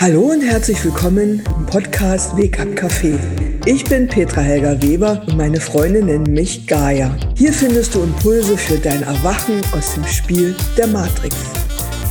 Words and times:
Hallo 0.00 0.30
und 0.30 0.42
herzlich 0.42 0.84
willkommen 0.84 1.42
im 1.56 1.66
Podcast 1.66 2.36
Weg 2.36 2.60
ab 2.60 2.68
Café. 2.76 3.18
Ich 3.66 3.82
bin 3.84 4.06
Petra 4.06 4.42
Helga 4.42 4.80
Weber 4.80 5.24
und 5.26 5.36
meine 5.36 5.60
Freunde 5.60 6.00
nennen 6.00 6.32
mich 6.32 6.68
Gaia. 6.68 7.16
Hier 7.34 7.52
findest 7.52 7.96
du 7.96 8.04
Impulse 8.04 8.56
für 8.56 8.78
dein 8.78 9.02
Erwachen 9.02 9.60
aus 9.76 9.94
dem 9.94 10.06
Spiel 10.06 10.54
der 10.76 10.86
Matrix. 10.86 11.34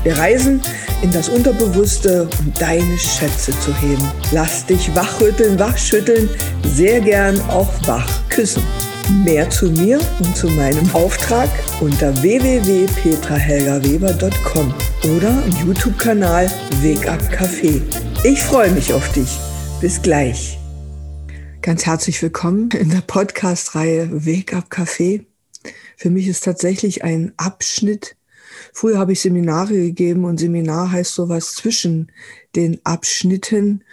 Wir 0.03 0.17
reisen 0.17 0.59
in 1.01 1.11
das 1.13 1.29
Unterbewusste, 1.29 2.27
um 2.39 2.51
deine 2.59 2.97
Schätze 2.97 3.57
zu 3.61 3.73
heben. 3.79 4.03
Lass 4.33 4.65
dich 4.65 4.93
wachrütteln, 4.93 5.57
wachschütteln, 5.57 6.29
sehr 6.65 6.99
gern 6.99 7.39
auch 7.49 7.71
wach 7.87 8.09
küssen. 8.27 8.63
Mehr 9.09 9.49
zu 9.49 9.71
mir 9.71 10.01
und 10.19 10.35
zu 10.35 10.49
meinem 10.49 10.93
Auftrag 10.93 11.49
unter 11.79 12.13
www.petrahelgaweber.com 12.21 14.73
oder 15.15 15.45
im 15.45 15.53
YouTube-Kanal 15.65 16.51
Weg 16.81 17.07
ab 17.07 17.21
Café. 17.31 17.81
Ich 18.25 18.43
freue 18.43 18.69
mich 18.71 18.91
auf 18.91 19.09
dich. 19.13 19.39
Bis 19.79 20.01
gleich. 20.01 20.59
Ganz 21.61 21.85
herzlich 21.85 22.21
willkommen 22.21 22.69
in 22.71 22.89
der 22.89 22.99
Podcast-Reihe 22.99 24.25
Weg 24.25 24.53
ab 24.53 24.65
Café. 24.69 25.23
Für 25.95 26.09
mich 26.09 26.27
ist 26.27 26.43
tatsächlich 26.43 27.05
ein 27.05 27.31
Abschnitt. 27.37 28.17
Früher 28.73 28.99
habe 28.99 29.13
ich 29.13 29.21
Seminare 29.21 29.71
gegeben 29.71 30.25
und 30.25 30.37
Seminar 30.37 30.91
heißt 30.91 31.13
sowas 31.13 31.53
zwischen 31.53 32.11
den 32.57 32.81
Abschnitten. 32.83 33.85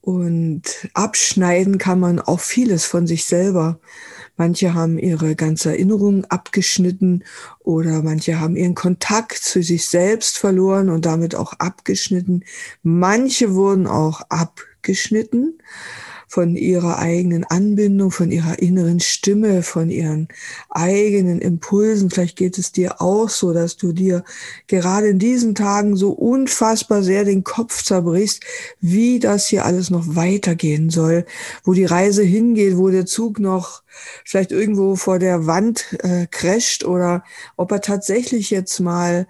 Und 0.00 0.88
abschneiden 0.94 1.76
kann 1.78 2.00
man 2.00 2.18
auch 2.18 2.40
vieles 2.40 2.86
von 2.86 3.06
sich 3.06 3.26
selber. 3.26 3.78
Manche 4.36 4.74
haben 4.74 4.98
ihre 4.98 5.36
ganze 5.36 5.70
Erinnerung 5.70 6.24
abgeschnitten 6.24 7.24
oder 7.60 8.02
manche 8.02 8.40
haben 8.40 8.56
ihren 8.56 8.74
Kontakt 8.74 9.38
zu 9.38 9.62
sich 9.62 9.86
selbst 9.86 10.38
verloren 10.38 10.88
und 10.88 11.06
damit 11.06 11.34
auch 11.34 11.52
abgeschnitten. 11.54 12.44
Manche 12.82 13.54
wurden 13.54 13.86
auch 13.86 14.22
abgeschnitten 14.28 15.58
von 16.34 16.56
ihrer 16.56 16.98
eigenen 16.98 17.44
Anbindung, 17.44 18.10
von 18.10 18.32
ihrer 18.32 18.58
inneren 18.58 18.98
Stimme, 18.98 19.62
von 19.62 19.88
ihren 19.88 20.26
eigenen 20.68 21.40
Impulsen. 21.40 22.10
Vielleicht 22.10 22.36
geht 22.36 22.58
es 22.58 22.72
dir 22.72 23.00
auch 23.00 23.28
so, 23.28 23.52
dass 23.52 23.76
du 23.76 23.92
dir 23.92 24.24
gerade 24.66 25.06
in 25.06 25.20
diesen 25.20 25.54
Tagen 25.54 25.94
so 25.94 26.10
unfassbar 26.10 27.04
sehr 27.04 27.24
den 27.24 27.44
Kopf 27.44 27.84
zerbrichst, 27.84 28.42
wie 28.80 29.20
das 29.20 29.46
hier 29.46 29.64
alles 29.64 29.90
noch 29.90 30.16
weitergehen 30.16 30.90
soll, 30.90 31.24
wo 31.62 31.72
die 31.72 31.84
Reise 31.84 32.24
hingeht, 32.24 32.76
wo 32.76 32.90
der 32.90 33.06
Zug 33.06 33.38
noch 33.38 33.83
vielleicht 34.24 34.52
irgendwo 34.52 34.96
vor 34.96 35.18
der 35.18 35.46
Wand 35.46 35.96
äh, 36.02 36.26
crasht 36.30 36.84
oder 36.84 37.24
ob 37.56 37.72
er 37.72 37.80
tatsächlich 37.80 38.50
jetzt 38.50 38.80
mal 38.80 39.26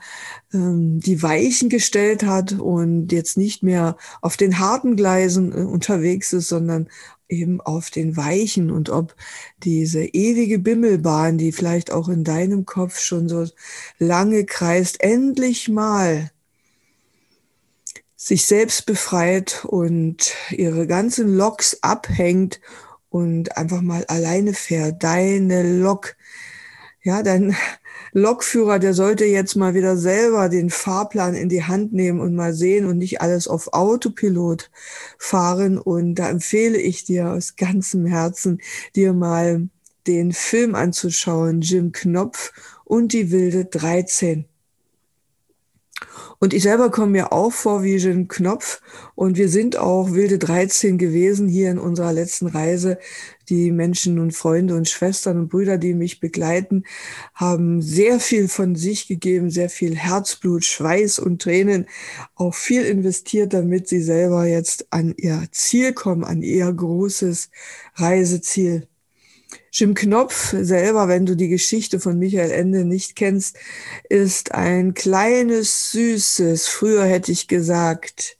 ähm, 0.52 1.00
die 1.00 1.22
Weichen 1.22 1.68
gestellt 1.68 2.24
hat 2.24 2.52
und 2.52 3.12
jetzt 3.12 3.36
nicht 3.36 3.62
mehr 3.62 3.96
auf 4.20 4.36
den 4.36 4.58
harten 4.58 4.96
Gleisen 4.96 5.52
äh, 5.52 5.62
unterwegs 5.62 6.32
ist, 6.32 6.48
sondern 6.48 6.88
eben 7.28 7.60
auf 7.60 7.90
den 7.90 8.16
Weichen 8.16 8.70
und 8.70 8.90
ob 8.90 9.14
diese 9.62 10.04
ewige 10.04 10.58
Bimmelbahn, 10.58 11.38
die 11.38 11.52
vielleicht 11.52 11.90
auch 11.90 12.08
in 12.08 12.24
deinem 12.24 12.66
Kopf 12.66 13.00
schon 13.00 13.28
so 13.28 13.46
lange 13.98 14.44
kreist, 14.44 15.00
endlich 15.00 15.68
mal 15.68 16.30
sich 18.16 18.46
selbst 18.46 18.86
befreit 18.86 19.64
und 19.66 20.32
ihre 20.50 20.86
ganzen 20.86 21.36
Loks 21.36 21.78
abhängt 21.82 22.60
und 23.14 23.56
einfach 23.56 23.80
mal 23.80 24.04
alleine 24.08 24.54
fährt. 24.54 25.04
Deine 25.04 25.62
Lok, 25.78 26.16
ja, 27.04 27.22
dein, 27.22 27.54
Lokführer, 28.12 28.80
der 28.80 28.92
sollte 28.92 29.24
jetzt 29.24 29.54
mal 29.54 29.74
wieder 29.74 29.96
selber 29.96 30.48
den 30.48 30.68
Fahrplan 30.68 31.34
in 31.34 31.48
die 31.48 31.62
Hand 31.62 31.92
nehmen 31.92 32.20
und 32.20 32.34
mal 32.34 32.52
sehen 32.52 32.86
und 32.86 32.98
nicht 32.98 33.20
alles 33.20 33.46
auf 33.46 33.72
Autopilot 33.72 34.68
fahren. 35.16 35.78
Und 35.78 36.16
da 36.16 36.28
empfehle 36.28 36.78
ich 36.78 37.04
dir 37.04 37.30
aus 37.30 37.54
ganzem 37.54 38.04
Herzen, 38.04 38.60
dir 38.96 39.12
mal 39.12 39.68
den 40.08 40.32
Film 40.32 40.74
anzuschauen, 40.74 41.60
Jim 41.60 41.92
Knopf 41.92 42.52
und 42.84 43.12
die 43.12 43.30
wilde 43.30 43.64
13. 43.64 44.46
Und 46.44 46.52
ich 46.52 46.64
selber 46.64 46.90
komme 46.90 47.12
mir 47.12 47.32
auch 47.32 47.54
vor 47.54 47.82
wie 47.84 47.96
Jim 47.96 48.28
Knopf. 48.28 48.82
Und 49.14 49.38
wir 49.38 49.48
sind 49.48 49.78
auch 49.78 50.12
wilde 50.12 50.38
13 50.38 50.98
gewesen 50.98 51.48
hier 51.48 51.70
in 51.70 51.78
unserer 51.78 52.12
letzten 52.12 52.48
Reise. 52.48 52.98
Die 53.48 53.70
Menschen 53.70 54.18
und 54.18 54.32
Freunde 54.32 54.76
und 54.76 54.86
Schwestern 54.86 55.38
und 55.38 55.48
Brüder, 55.48 55.78
die 55.78 55.94
mich 55.94 56.20
begleiten, 56.20 56.84
haben 57.32 57.80
sehr 57.80 58.20
viel 58.20 58.48
von 58.48 58.74
sich 58.74 59.08
gegeben, 59.08 59.48
sehr 59.48 59.70
viel 59.70 59.96
Herzblut, 59.96 60.66
Schweiß 60.66 61.18
und 61.18 61.40
Tränen, 61.40 61.86
auch 62.34 62.52
viel 62.52 62.82
investiert, 62.84 63.54
damit 63.54 63.88
sie 63.88 64.02
selber 64.02 64.44
jetzt 64.44 64.92
an 64.92 65.14
ihr 65.16 65.44
Ziel 65.50 65.94
kommen, 65.94 66.24
an 66.24 66.42
ihr 66.42 66.70
großes 66.70 67.48
Reiseziel. 67.94 68.86
Jim 69.72 69.94
Knopf 69.94 70.54
selber, 70.58 71.08
wenn 71.08 71.26
du 71.26 71.36
die 71.36 71.48
Geschichte 71.48 72.00
von 72.00 72.18
Michael 72.18 72.50
Ende 72.50 72.84
nicht 72.84 73.16
kennst, 73.16 73.56
ist 74.08 74.52
ein 74.52 74.94
kleines, 74.94 75.90
süßes, 75.92 76.68
früher 76.68 77.04
hätte 77.04 77.32
ich 77.32 77.48
gesagt, 77.48 78.38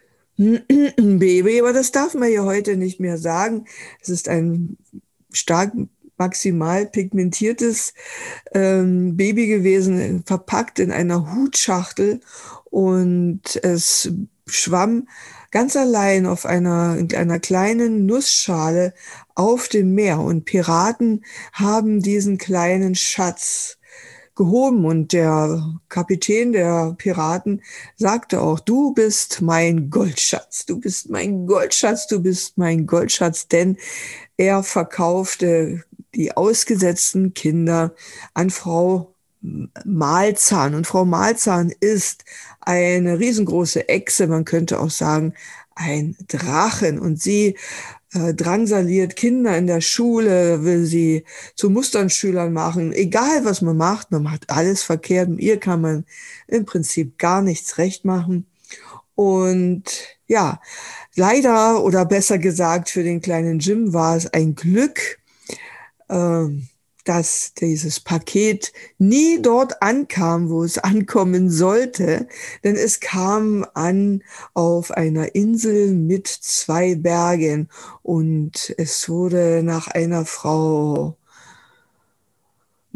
Baby, 0.36 1.60
aber 1.60 1.72
das 1.72 1.92
darf 1.92 2.14
man 2.14 2.30
ja 2.30 2.44
heute 2.44 2.76
nicht 2.76 2.98
mehr 2.98 3.18
sagen. 3.18 3.66
Es 4.00 4.08
ist 4.08 4.28
ein 4.28 4.76
stark 5.32 5.72
maximal 6.16 6.86
pigmentiertes 6.86 7.94
ähm, 8.52 9.16
Baby 9.16 9.46
gewesen, 9.46 10.22
verpackt 10.26 10.78
in 10.78 10.92
einer 10.92 11.34
Hutschachtel 11.34 12.20
und 12.64 13.42
es 13.62 14.10
schwamm 14.46 15.08
ganz 15.50 15.76
allein 15.76 16.26
auf 16.26 16.46
einer, 16.46 16.96
in 16.98 17.14
einer 17.14 17.38
kleinen 17.38 18.06
Nussschale 18.06 18.92
auf 19.34 19.68
dem 19.68 19.94
Meer. 19.94 20.18
Und 20.18 20.44
Piraten 20.44 21.24
haben 21.52 22.02
diesen 22.02 22.38
kleinen 22.38 22.94
Schatz 22.94 23.78
gehoben. 24.34 24.84
Und 24.84 25.12
der 25.12 25.78
Kapitän 25.88 26.52
der 26.52 26.94
Piraten 26.98 27.62
sagte 27.96 28.40
auch, 28.40 28.60
du 28.60 28.92
bist 28.94 29.42
mein 29.42 29.90
Goldschatz, 29.90 30.66
du 30.66 30.80
bist 30.80 31.08
mein 31.08 31.46
Goldschatz, 31.46 32.06
du 32.06 32.20
bist 32.20 32.58
mein 32.58 32.86
Goldschatz, 32.86 33.48
denn 33.48 33.76
er 34.36 34.62
verkaufte 34.62 35.84
die 36.16 36.36
ausgesetzten 36.36 37.34
Kinder 37.34 37.94
an 38.34 38.50
Frau 38.50 39.14
Malzahn. 39.84 40.74
Und 40.74 40.86
Frau 40.86 41.04
Malzahn 41.04 41.72
ist 41.80 42.24
eine 42.60 43.18
riesengroße 43.18 43.88
Echse, 43.88 44.26
man 44.26 44.44
könnte 44.44 44.80
auch 44.80 44.90
sagen, 44.90 45.34
ein 45.74 46.16
Drachen. 46.28 46.98
Und 46.98 47.20
sie 47.20 47.56
äh, 48.14 48.32
drangsaliert 48.32 49.16
Kinder 49.16 49.56
in 49.58 49.66
der 49.66 49.80
Schule, 49.80 50.64
will 50.64 50.86
sie 50.86 51.24
zu 51.56 51.68
Musternschülern 51.68 52.52
machen. 52.52 52.92
Egal, 52.92 53.44
was 53.44 53.60
man 53.60 53.76
macht, 53.76 54.10
man 54.10 54.22
macht 54.22 54.50
alles 54.50 54.82
verkehrt. 54.82 55.28
Mit 55.28 55.40
ihr 55.40 55.58
kann 55.58 55.80
man 55.80 56.04
im 56.46 56.64
Prinzip 56.64 57.18
gar 57.18 57.42
nichts 57.42 57.78
recht 57.78 58.04
machen. 58.04 58.46
Und 59.14 59.84
ja, 60.26 60.60
leider 61.14 61.84
oder 61.84 62.04
besser 62.04 62.38
gesagt 62.38 62.88
für 62.90 63.02
den 63.02 63.20
kleinen 63.20 63.58
Jim 63.58 63.92
war 63.92 64.16
es 64.16 64.32
ein 64.32 64.54
Glück, 64.54 65.18
dass 67.04 67.52
dieses 67.54 68.00
Paket 68.00 68.72
nie 68.98 69.40
dort 69.40 69.82
ankam, 69.82 70.48
wo 70.48 70.64
es 70.64 70.78
ankommen 70.84 71.50
sollte, 71.50 72.26
denn 72.64 72.76
es 72.76 73.00
kam 73.00 73.66
an 73.74 74.22
auf 74.54 74.90
einer 74.90 75.34
Insel 75.34 75.92
mit 75.92 76.26
zwei 76.26 76.94
Bergen. 76.94 77.68
Und 78.02 78.74
es 78.78 79.08
wurde 79.08 79.62
nach 79.62 79.88
einer 79.88 80.24
Frau 80.24 81.16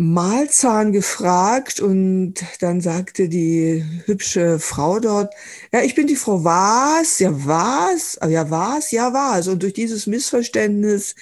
Malzahn 0.00 0.92
gefragt 0.92 1.80
und 1.80 2.34
dann 2.60 2.80
sagte 2.80 3.28
die 3.28 3.84
hübsche 4.04 4.60
Frau 4.60 5.00
dort, 5.00 5.34
ja, 5.72 5.82
ich 5.82 5.96
bin 5.96 6.06
die 6.06 6.14
Frau 6.14 6.44
was? 6.44 7.18
Ja, 7.18 7.32
was? 7.32 8.16
Ja, 8.28 8.48
was? 8.48 8.92
Ja, 8.92 9.12
was? 9.12 9.48
Und 9.48 9.64
durch 9.64 9.72
dieses 9.72 10.06
Missverständnis 10.06 11.16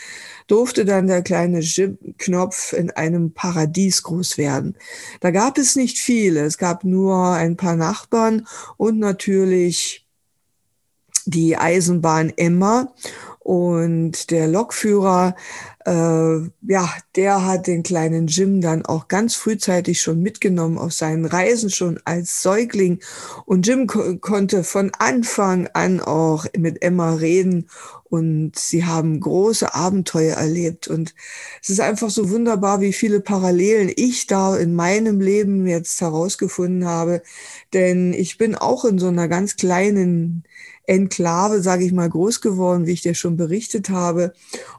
durfte 0.46 0.84
dann 0.84 1.06
der 1.06 1.22
kleine 1.22 1.62
Knopf 2.18 2.74
in 2.74 2.90
einem 2.90 3.32
Paradies 3.32 4.02
groß 4.02 4.36
werden. 4.36 4.76
Da 5.20 5.30
gab 5.30 5.56
es 5.56 5.74
nicht 5.74 5.96
viele. 5.98 6.44
Es 6.44 6.58
gab 6.58 6.84
nur 6.84 7.30
ein 7.30 7.56
paar 7.56 7.76
Nachbarn 7.76 8.46
und 8.76 8.98
natürlich 8.98 10.06
die 11.24 11.56
Eisenbahn 11.56 12.30
Emma 12.36 12.92
und 13.38 14.30
der 14.30 14.48
Lokführer 14.48 15.34
ja, 15.88 16.92
der 17.14 17.46
hat 17.46 17.68
den 17.68 17.84
kleinen 17.84 18.26
Jim 18.26 18.60
dann 18.60 18.84
auch 18.84 19.06
ganz 19.06 19.36
frühzeitig 19.36 20.00
schon 20.00 20.20
mitgenommen 20.20 20.78
auf 20.78 20.92
seinen 20.92 21.24
Reisen 21.24 21.70
schon 21.70 22.00
als 22.04 22.42
Säugling. 22.42 22.98
Und 23.44 23.68
Jim 23.68 23.86
ko 23.86 24.16
konnte 24.16 24.64
von 24.64 24.90
Anfang 24.98 25.68
an 25.74 26.00
auch 26.00 26.46
mit 26.56 26.82
Emma 26.82 27.14
reden 27.14 27.68
und 28.08 28.58
sie 28.58 28.84
haben 28.84 29.20
große 29.20 29.74
Abenteuer 29.74 30.36
erlebt. 30.36 30.88
Und 30.88 31.14
es 31.62 31.70
ist 31.70 31.80
einfach 31.80 32.10
so 32.10 32.30
wunderbar, 32.30 32.80
wie 32.80 32.92
viele 32.92 33.20
Parallelen 33.20 33.92
ich 33.94 34.26
da 34.26 34.56
in 34.56 34.74
meinem 34.74 35.20
Leben 35.20 35.66
jetzt 35.68 36.00
herausgefunden 36.00 36.86
habe. 36.86 37.22
Denn 37.72 38.12
ich 38.12 38.38
bin 38.38 38.56
auch 38.56 38.84
in 38.84 38.98
so 38.98 39.08
einer 39.08 39.28
ganz 39.28 39.54
kleinen 39.56 40.44
Enklave, 40.86 41.62
sage 41.62 41.84
ich 41.84 41.92
mal, 41.92 42.08
groß 42.08 42.40
geworden, 42.40 42.86
wie 42.86 42.92
ich 42.92 43.02
dir 43.02 43.14
schon 43.14 43.36
berichtet 43.36 43.90
habe. 43.90 44.32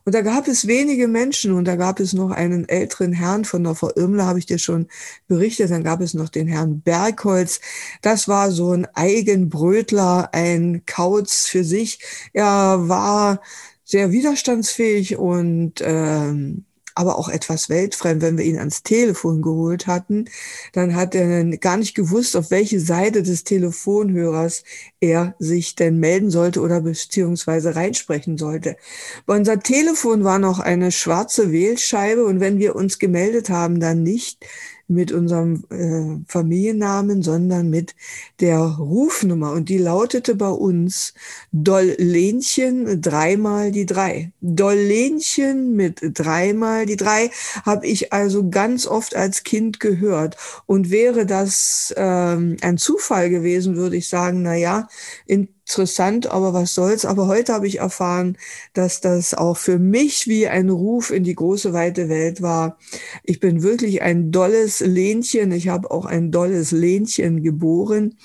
Und 0.05 0.15
da 0.15 0.21
gab 0.21 0.47
es 0.47 0.67
wenige 0.67 1.07
Menschen 1.07 1.53
und 1.53 1.65
da 1.65 1.75
gab 1.75 1.99
es 1.99 2.13
noch 2.13 2.31
einen 2.31 2.67
älteren 2.69 3.13
Herrn 3.13 3.45
von 3.45 3.63
der 3.63 3.75
Frau 3.75 3.91
Irmler, 3.95 4.25
habe 4.25 4.39
ich 4.39 4.45
dir 4.45 4.59
schon 4.59 4.87
berichtet. 5.27 5.71
Dann 5.71 5.83
gab 5.83 6.01
es 6.01 6.13
noch 6.13 6.29
den 6.29 6.47
Herrn 6.47 6.81
Bergholz. 6.81 7.59
Das 8.01 8.27
war 8.27 8.51
so 8.51 8.71
ein 8.71 8.87
Eigenbrötler, 8.93 10.29
ein 10.33 10.83
Kauz 10.85 11.45
für 11.45 11.63
sich. 11.63 11.99
Er 12.33 12.87
war 12.87 13.41
sehr 13.83 14.11
widerstandsfähig 14.11 15.17
und 15.17 15.75
ähm, 15.81 16.65
aber 16.97 17.17
auch 17.17 17.29
etwas 17.29 17.69
weltfremd. 17.69 18.21
Wenn 18.21 18.37
wir 18.37 18.45
ihn 18.45 18.57
ans 18.57 18.83
Telefon 18.83 19.41
geholt 19.41 19.87
hatten, 19.87 20.25
dann 20.73 20.95
hat 20.95 21.13
er 21.15 21.45
gar 21.57 21.77
nicht 21.77 21.95
gewusst, 21.95 22.35
auf 22.35 22.49
welche 22.51 22.79
Seite 22.79 23.23
des 23.23 23.43
Telefonhörers 23.43 24.63
er 24.99 25.35
sich 25.39 25.75
denn 25.75 25.99
melden 25.99 26.29
sollte 26.29 26.61
oder 26.61 26.81
beziehungsweise 26.81 27.75
reinsprechen 27.75 28.37
sollte. 28.37 28.77
Bei 29.25 29.35
unser 29.35 29.59
Telefon 29.59 30.23
war 30.23 30.39
noch 30.39 30.59
eine 30.59 30.91
schwarze 30.91 31.51
Wählscheibe 31.51 32.25
und 32.25 32.39
wenn 32.39 32.59
wir 32.59 32.75
uns 32.75 32.99
gemeldet 32.99 33.49
haben, 33.49 33.79
dann 33.79 34.03
nicht 34.03 34.45
mit 34.87 35.11
unserem 35.11 35.65
äh, 35.69 36.23
Familiennamen, 36.31 37.21
sondern 37.21 37.69
mit 37.69 37.93
der 38.39 38.59
Rufnummer. 38.59 39.51
Und 39.51 39.69
die 39.69 39.77
lautete 39.77 40.35
bei 40.35 40.49
uns 40.49 41.13
Dollenchen 41.51 43.01
dreimal 43.01 43.71
die 43.71 43.85
drei. 43.85 44.31
Dollenchen 44.39 45.75
mit 45.75 45.99
dreimal 46.01 46.85
die 46.85 46.95
drei 46.95 47.31
habe 47.65 47.85
ich 47.85 48.13
also 48.13 48.49
ganz 48.49 48.87
oft 48.87 49.15
als 49.15 49.43
Kind 49.43 49.81
gehört. 49.81 50.37
Und 50.65 50.89
wäre 50.89 51.25
das 51.25 51.93
ähm, 51.97 52.55
ein 52.61 52.77
Zufall 52.77 53.29
gewesen, 53.29 53.75
würde 53.75 53.97
ich 53.97 54.07
sagen, 54.07 54.41
na 54.43 54.55
ja, 54.55 54.86
in 55.25 55.49
interessant, 55.67 56.27
aber 56.27 56.53
was 56.53 56.73
soll's. 56.73 57.03
Aber 57.03 57.27
heute 57.27 57.53
habe 57.53 57.67
ich 57.67 57.79
erfahren, 57.79 58.37
dass 58.73 59.01
das 59.01 59.33
auch 59.33 59.57
für 59.57 59.79
mich 59.79 60.25
wie 60.25 60.47
ein 60.47 60.69
Ruf 60.69 61.11
in 61.11 61.25
die 61.25 61.35
große 61.35 61.73
weite 61.73 62.07
Welt 62.07 62.41
war. 62.41 62.77
Ich 63.23 63.41
bin 63.41 63.63
wirklich 63.63 64.01
ein 64.01 64.31
dolles 64.31 64.79
Lähnchen. 64.79 65.51
Ich 65.51 65.67
habe 65.67 65.91
auch 65.91 66.05
ein 66.05 66.31
dolles 66.31 66.71
Lähnchen 66.71 67.43
geboren. 67.43 68.17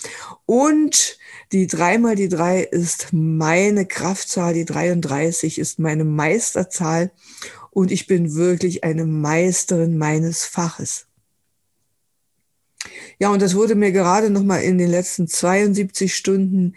Und 0.46 1.18
die 1.50 1.66
dreimal 1.66 2.14
die 2.14 2.28
drei 2.28 2.62
ist 2.62 3.08
meine 3.10 3.86
Kraftzahl. 3.86 4.54
Die 4.54 4.64
33 4.64 5.58
ist 5.58 5.80
meine 5.80 6.04
Meisterzahl. 6.04 7.10
Und 7.70 7.90
ich 7.90 8.06
bin 8.06 8.36
wirklich 8.36 8.84
eine 8.84 9.04
Meisterin 9.04 9.98
meines 9.98 10.44
Faches. 10.44 11.06
Ja, 13.22 13.30
und 13.30 13.40
das 13.40 13.54
wurde 13.54 13.76
mir 13.76 13.92
gerade 13.92 14.30
noch 14.30 14.42
mal 14.42 14.56
in 14.56 14.78
den 14.78 14.90
letzten 14.90 15.28
72 15.28 16.12
Stunden 16.12 16.74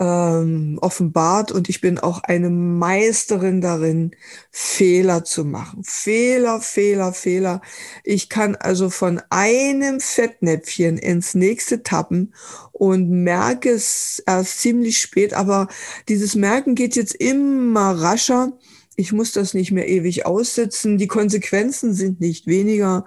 ähm, 0.00 0.78
offenbart 0.80 1.52
und 1.52 1.68
ich 1.68 1.82
bin 1.82 1.98
auch 1.98 2.22
eine 2.22 2.48
Meisterin 2.48 3.60
darin, 3.60 4.12
Fehler 4.50 5.24
zu 5.24 5.44
machen. 5.44 5.84
Fehler, 5.84 6.62
Fehler, 6.62 7.12
Fehler. 7.12 7.60
Ich 8.02 8.30
kann 8.30 8.56
also 8.56 8.88
von 8.88 9.20
einem 9.28 10.00
Fettnäpfchen 10.00 10.96
ins 10.96 11.34
nächste 11.34 11.82
tappen 11.82 12.32
und 12.72 13.10
merke 13.10 13.68
es 13.68 14.22
erst 14.26 14.60
ziemlich 14.60 14.96
spät, 14.96 15.34
aber 15.34 15.68
dieses 16.08 16.34
Merken 16.34 16.76
geht 16.76 16.96
jetzt 16.96 17.14
immer 17.14 17.90
rascher. 17.90 18.54
Ich 18.96 19.12
muss 19.12 19.32
das 19.32 19.52
nicht 19.52 19.70
mehr 19.70 19.86
ewig 19.86 20.24
aussitzen. 20.24 20.96
Die 20.96 21.08
Konsequenzen 21.08 21.92
sind 21.92 22.20
nicht 22.22 22.46
weniger. 22.46 23.04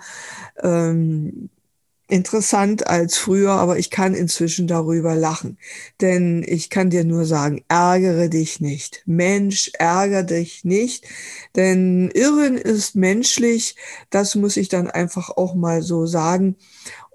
Ähm, 0.62 1.50
interessant 2.07 2.88
als 2.88 3.18
früher, 3.18 3.51
aber 3.51 3.77
ich 3.77 3.89
kann 3.89 4.13
inzwischen 4.13 4.68
darüber 4.68 5.15
lachen. 5.15 5.57
Denn 6.01 6.44
ich 6.48 6.69
kann 6.69 6.89
dir 6.89 7.04
nur 7.04 7.25
sagen, 7.25 7.63
ärgere 7.68 8.30
dich 8.30 8.62
nicht. 8.62 9.04
Mensch, 9.06 9.71
ärgere 9.77 10.24
dich 10.24 10.63
nicht. 10.63 11.06
Denn 11.56 12.09
Irren 12.13 12.57
ist 12.57 12.95
menschlich. 12.95 13.75
Das 14.09 14.36
muss 14.36 14.57
ich 14.57 14.69
dann 14.69 14.89
einfach 14.89 15.30
auch 15.30 15.54
mal 15.56 15.81
so 15.81 16.06
sagen. 16.06 16.56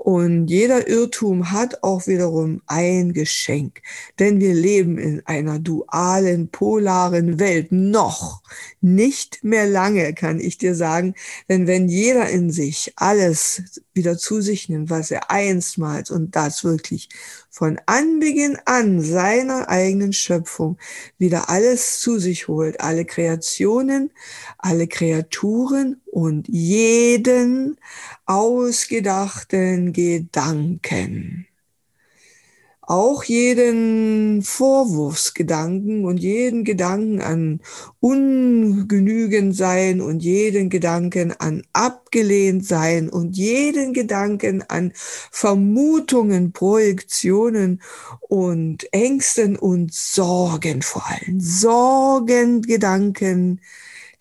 Und 0.04 0.49
jeder 0.49 0.88
Irrtum 0.88 1.52
hat 1.52 1.84
auch 1.84 2.08
wiederum 2.08 2.60
ein 2.66 3.12
Geschenk, 3.12 3.82
denn 4.19 4.40
wir 4.40 4.52
leben 4.52 4.99
in 4.99 5.25
einer 5.26 5.60
dualen, 5.60 6.49
polaren 6.49 7.38
Welt. 7.38 7.70
Noch 7.70 8.43
nicht 8.81 9.44
mehr 9.44 9.64
lange, 9.64 10.12
kann 10.12 10.40
ich 10.40 10.58
dir 10.58 10.75
sagen, 10.75 11.14
denn 11.49 11.69
wenn 11.69 11.88
jeder 11.88 12.28
in 12.28 12.50
sich 12.50 12.93
alles 12.96 13.81
wieder 13.94 14.19
zu 14.19 14.40
sich 14.40 14.69
nimmt, 14.69 14.90
was 14.90 15.12
er 15.12 15.31
einstmals 15.31 16.10
und 16.10 16.34
das 16.34 16.64
wirklich 16.64 17.08
von 17.48 17.78
Anbeginn 17.87 18.58
an 18.64 19.00
seiner 19.00 19.69
eigenen 19.69 20.12
Schöpfung 20.12 20.78
wieder 21.19 21.48
alles 21.48 22.00
zu 22.00 22.19
sich 22.19 22.48
holt, 22.48 22.81
alle 22.81 23.05
Kreationen, 23.05 24.10
alle 24.58 24.88
Kreaturen 24.88 26.01
und 26.12 26.47
jeden 26.49 27.76
ausgedachten 28.26 29.93
Gedanken 29.93 31.47
auch 32.85 33.23
jeden 33.25 34.43
Vorwurfsgedanken 34.43 36.05
und 36.05 36.19
jeden 36.19 36.64
Gedanken 36.64 37.23
an 37.23 37.61
ungenügend 38.00 39.56
sein 39.56 40.03
und 40.03 40.23
jeden 40.23 40.69
Gedanken 40.69 41.32
an 41.32 41.62
abgelehnt 41.73 42.67
sein 42.67 43.08
und 43.08 43.37
jeden 43.37 43.94
Gedanken 43.94 44.62
an 44.69 44.93
Vermutungen, 44.94 46.53
Projektionen 46.53 47.81
und 48.20 48.93
Ängsten 48.93 49.56
und 49.56 49.94
Sorgen 49.94 50.82
vor 50.82 51.05
allem. 51.08 51.41
Sorgengedanken, 51.41 53.61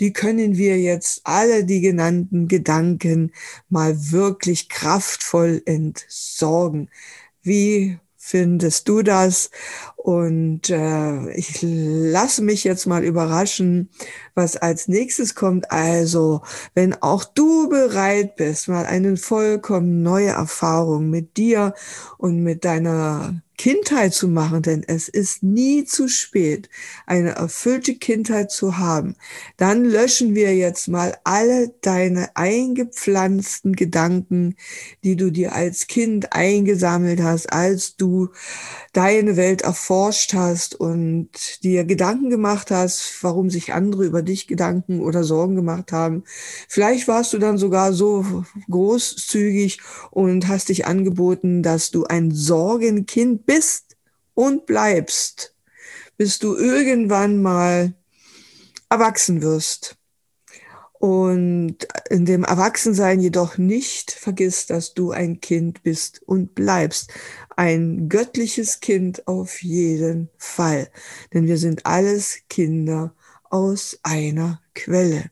die 0.02 0.14
können 0.14 0.58
wir 0.58 0.80
jetzt 0.80 1.22
alle 1.24 1.64
die 1.64 1.80
genannten 1.80 2.48
Gedanken 2.48 3.32
mal 3.70 4.12
wirklich 4.12 4.68
kraftvoll 4.68 5.62
entsorgen. 5.66 6.90
Wie 7.44 8.00
findest 8.18 8.90
du 8.90 9.04
das? 9.04 9.52
Und 9.96 10.72
äh, 10.72 11.32
ich 11.34 11.60
lasse 11.62 12.42
mich 12.42 12.64
jetzt 12.64 12.88
mal 12.88 13.04
überraschen, 13.04 13.90
was 14.34 14.58
als 14.58 14.88
nächstes 14.88 15.36
kommt. 15.36 15.70
Also, 15.70 16.42
wenn 16.74 17.00
auch 17.02 17.24
du 17.24 17.70
bereit 17.70 18.36
bist, 18.38 18.70
mal 18.70 18.88
eine 18.88 19.18
vollkommen 19.18 20.02
neue 20.02 20.30
Erfahrung 20.30 21.12
mit 21.12 21.38
dir 21.38 21.76
und 22.18 22.42
mit 22.42 22.66
deiner 22.66 23.42
Kindheit 23.62 24.12
zu 24.12 24.28
machen, 24.28 24.64
denn 24.64 24.84
es 24.88 25.08
ist 25.08 25.44
nie 25.44 25.86
zu 25.86 26.08
spät, 26.08 26.68
eine 27.06 27.34
erfüllte 27.34 27.94
Kindheit 27.94 28.50
zu 28.50 28.80
haben, 28.80 29.16
dann 29.56 29.86
löschen 29.86 30.34
wir 30.34 30.56
jetzt 30.56 30.88
mal 30.88 31.16
alle 31.26 31.72
deine 31.82 32.36
eingepflanzten 32.36 33.74
Gedanken, 33.74 34.56
die 35.04 35.16
du 35.16 35.30
dir 35.30 35.54
als 35.54 35.86
Kind 35.86 36.34
eingesammelt 36.34 37.22
hast, 37.22 37.54
als 37.54 37.96
du 37.98 38.30
deine 38.94 39.38
Welt 39.38 39.62
erforscht 39.62 40.34
hast 40.34 40.74
und 40.74 41.30
dir 41.62 41.84
Gedanken 41.84 42.32
gemacht 42.32 42.72
hast, 42.72 43.20
warum 43.22 43.52
sich 43.52 43.74
andere 43.74 44.06
über 44.06 44.24
dich 44.24 44.48
Gedanken 44.48 45.02
oder 45.02 45.24
Sorgen 45.24 45.56
gemacht 45.56 45.92
haben. 45.92 46.24
Vielleicht 46.68 47.08
warst 47.08 47.32
du 47.32 47.38
dann 47.38 47.60
sogar 47.60 47.94
so 47.94 48.44
großzügig 48.72 49.82
und 50.10 50.48
hast 50.48 50.70
dich 50.70 50.88
angeboten, 50.88 51.62
dass 51.62 51.92
du 51.92 52.06
ein 52.06 52.32
Sorgenkind 52.32 53.46
bist 53.46 53.51
und 54.34 54.66
bleibst, 54.66 55.56
bis 56.18 56.40
du 56.40 56.56
irgendwann 56.56 57.42
mal 57.42 57.94
erwachsen 58.90 59.42
wirst. 59.42 59.98
Und 60.94 61.78
in 62.10 62.26
dem 62.26 62.44
Erwachsensein 62.44 63.20
jedoch 63.20 63.58
nicht 63.58 64.12
vergisst, 64.12 64.70
dass 64.70 64.94
du 64.94 65.12
ein 65.12 65.42
Kind 65.42 65.82
bist 65.82 66.22
und 66.28 66.54
bleibst. 66.54 67.12
Ein 67.56 68.08
göttliches 68.08 68.82
Kind 68.82 69.28
auf 69.28 69.64
jeden 69.64 70.30
Fall. 70.38 70.90
Denn 71.34 71.48
wir 71.48 71.58
sind 71.58 71.88
alles 71.88 72.42
Kinder 72.50 73.16
aus 73.50 74.00
einer 74.04 74.62
Quelle. 74.76 75.32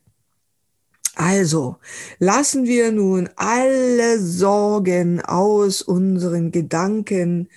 Also 1.13 1.77
lassen 2.17 2.65
wir 2.65 2.91
nun 2.91 3.29
alle 3.35 4.19
Sorgen 4.19 5.21
aus 5.21 5.81
unseren 5.81 6.51
Gedanken, 6.51 7.49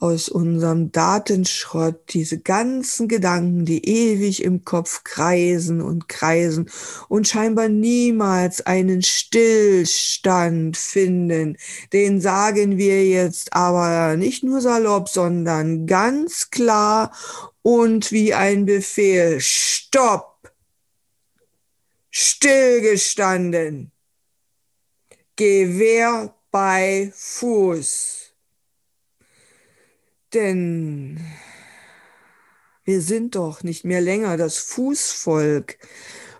aus 0.00 0.28
unserem 0.28 0.90
Datenschrott, 0.90 2.00
diese 2.08 2.40
ganzen 2.40 3.06
Gedanken, 3.06 3.64
die 3.64 3.86
ewig 3.86 4.42
im 4.42 4.64
Kopf 4.64 5.04
kreisen 5.04 5.80
und 5.80 6.08
kreisen 6.08 6.68
und 7.08 7.28
scheinbar 7.28 7.68
niemals 7.68 8.66
einen 8.66 9.02
Stillstand 9.02 10.76
finden. 10.76 11.56
Den 11.92 12.20
sagen 12.20 12.78
wir 12.78 13.06
jetzt 13.06 13.52
aber 13.52 14.16
nicht 14.16 14.42
nur 14.42 14.60
salopp, 14.60 15.08
sondern 15.08 15.86
ganz 15.86 16.50
klar 16.50 17.12
und 17.62 18.10
wie 18.10 18.34
ein 18.34 18.66
Befehl. 18.66 19.38
Stopp! 19.40 20.30
stillgestanden, 22.10 23.92
Gewehr 25.36 26.34
bei 26.50 27.12
Fuß. 27.14 28.19
Denn 30.32 31.18
Wir 32.84 33.02
sind 33.02 33.36
doch 33.36 33.62
nicht 33.62 33.84
mehr 33.84 34.00
länger 34.00 34.36
das 34.36 34.58
Fußvolk 34.58 35.78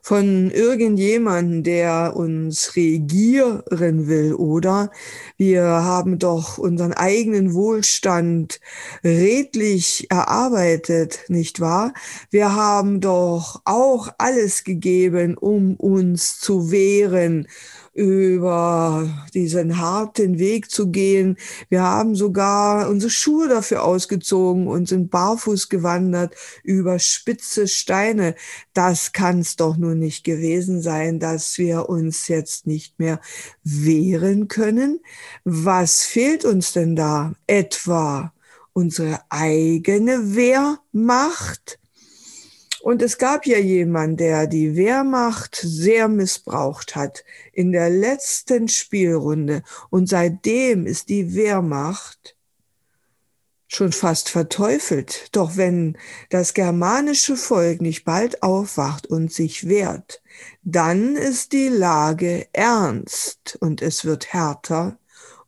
von 0.02 0.50
irgendjemandem, 0.50 1.62
der 1.62 2.16
uns 2.16 2.74
regieren 2.74 4.08
will, 4.08 4.34
oder? 4.34 4.90
Wir 5.36 5.62
haben 5.62 6.18
doch 6.18 6.58
unseren 6.58 6.92
eigenen 6.92 7.52
Wohlstand 7.54 8.60
redlich 9.04 10.10
erarbeitet, 10.10 11.20
nicht 11.28 11.60
wahr? 11.60 11.92
Wir 12.30 12.54
haben 12.54 13.00
doch 13.00 13.60
auch 13.64 14.08
alles 14.18 14.64
gegeben, 14.64 15.36
um 15.36 15.76
uns 15.76 16.40
zu 16.40 16.70
wehren 16.70 17.46
über 17.92 19.26
diesen 19.34 19.78
harten 19.78 20.38
Weg 20.38 20.70
zu 20.70 20.90
gehen. 20.90 21.36
Wir 21.68 21.82
haben 21.82 22.14
sogar 22.14 22.88
unsere 22.88 23.10
Schuhe 23.10 23.48
dafür 23.48 23.82
ausgezogen 23.84 24.68
und 24.68 24.88
sind 24.88 25.10
barfuß 25.10 25.68
gewandert 25.68 26.34
über 26.62 26.98
spitze 26.98 27.66
Steine. 27.66 28.36
Das 28.74 29.12
kann 29.12 29.40
es 29.40 29.56
doch 29.56 29.76
nur 29.76 29.96
nicht 29.96 30.22
gewesen 30.22 30.82
sein, 30.82 31.18
dass 31.18 31.58
wir 31.58 31.88
uns 31.88 32.28
jetzt 32.28 32.66
nicht 32.66 32.98
mehr 33.00 33.20
wehren 33.64 34.46
können. 34.46 35.00
Was 35.44 36.04
fehlt 36.04 36.44
uns 36.44 36.72
denn 36.72 36.94
da? 36.94 37.32
Etwa 37.48 38.32
unsere 38.72 39.20
eigene 39.30 40.36
Wehrmacht? 40.36 41.79
Und 42.82 43.02
es 43.02 43.18
gab 43.18 43.46
ja 43.46 43.58
jemand, 43.58 44.20
der 44.20 44.46
die 44.46 44.74
Wehrmacht 44.74 45.56
sehr 45.56 46.08
missbraucht 46.08 46.96
hat 46.96 47.24
in 47.52 47.72
der 47.72 47.90
letzten 47.90 48.68
Spielrunde. 48.68 49.62
Und 49.90 50.08
seitdem 50.08 50.86
ist 50.86 51.08
die 51.08 51.34
Wehrmacht 51.34 52.36
schon 53.68 53.92
fast 53.92 54.28
verteufelt. 54.28 55.28
Doch 55.32 55.56
wenn 55.56 55.96
das 56.28 56.54
germanische 56.54 57.36
Volk 57.36 57.80
nicht 57.80 58.04
bald 58.04 58.42
aufwacht 58.42 59.06
und 59.06 59.32
sich 59.32 59.68
wehrt, 59.68 60.22
dann 60.62 61.16
ist 61.16 61.52
die 61.52 61.68
Lage 61.68 62.48
ernst 62.52 63.58
und 63.60 63.80
es 63.82 64.04
wird 64.04 64.32
härter 64.32 64.98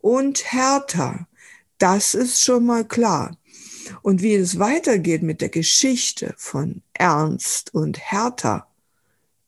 und 0.00 0.52
härter. 0.52 1.26
Das 1.78 2.14
ist 2.14 2.40
schon 2.40 2.66
mal 2.66 2.84
klar. 2.84 3.36
Und 4.00 4.22
wie 4.22 4.34
es 4.34 4.58
weitergeht 4.58 5.22
mit 5.22 5.40
der 5.40 5.50
Geschichte 5.50 6.34
von 6.38 6.82
Ernst 6.94 7.74
und 7.74 7.98
Hertha, 7.98 8.66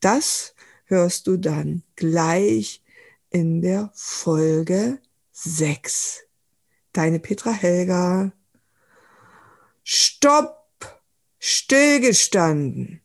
das 0.00 0.54
hörst 0.84 1.26
du 1.26 1.36
dann 1.38 1.82
gleich 1.96 2.82
in 3.30 3.62
der 3.62 3.90
Folge 3.94 5.00
6. 5.32 6.24
Deine 6.92 7.18
Petra 7.18 7.50
Helga. 7.52 8.32
Stopp! 9.82 10.60
Stillgestanden. 11.38 13.02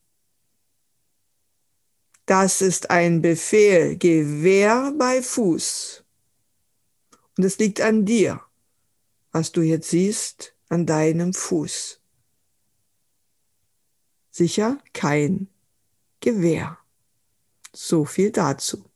Das 2.25 2.61
ist 2.61 2.89
ein 2.89 3.21
Befehl. 3.21 3.97
Gewehr 3.97 4.93
bei 4.97 5.21
Fuß. 5.21 6.03
Und 7.37 7.43
es 7.43 7.57
liegt 7.57 7.81
an 7.81 8.05
dir, 8.05 8.41
was 9.31 9.51
du 9.51 9.61
jetzt 9.61 9.89
siehst 9.89 10.53
an 10.69 10.85
deinem 10.85 11.33
Fuß. 11.33 11.99
Sicher 14.31 14.77
kein 14.93 15.49
Gewehr. 16.21 16.77
So 17.73 18.05
viel 18.05 18.31
dazu. 18.31 18.88